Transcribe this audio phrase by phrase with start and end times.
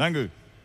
[0.00, 0.30] Danke.